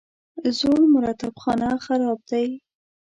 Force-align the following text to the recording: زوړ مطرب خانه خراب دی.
زوړ 0.57 0.79
مطرب 0.93 1.35
خانه 1.41 1.69
خراب 1.85 2.19
دی. 2.29 2.47